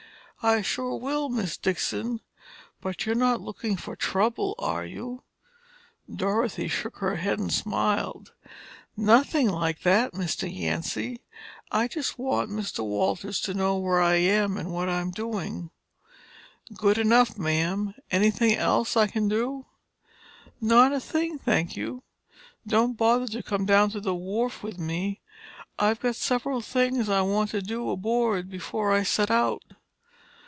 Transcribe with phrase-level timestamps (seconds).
[0.43, 2.19] "I sure will, Miss Dixon.
[2.81, 5.21] But you're not lookin' for trouble, are you?"
[6.11, 8.33] Dorothy shook her head and smiled.
[8.97, 10.51] "Nothing like that, Mr.
[10.51, 11.21] Yancy.
[11.71, 12.79] I just want Mr.
[12.83, 15.69] Walters to know where I am and what I'm doing."
[16.73, 17.93] "Good enough, Mam.
[18.09, 19.67] Anything else I can do?"
[20.59, 22.01] "Not a thing, thank you.
[22.65, 25.21] Don't bother to come down to the wharf with me.
[25.77, 29.61] I've got several things I want to do aboard before I set out."